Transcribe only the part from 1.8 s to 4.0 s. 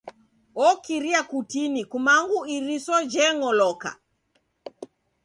kumangu iriso jeongoloka.